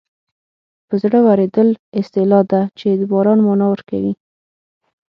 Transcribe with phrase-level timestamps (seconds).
[0.87, 1.69] په زړه اورېدل
[1.99, 4.13] اصطلاح ده چې د باران مانا ورکوي